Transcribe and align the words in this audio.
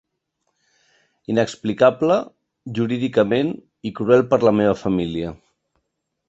Inexplicable 1.33 2.17
jurídicament 2.79 3.53
i 3.91 3.93
cruel 4.01 4.27
per 4.33 4.41
a 4.43 4.49
la 4.51 4.55
meva 4.63 4.75
família. 4.87 5.37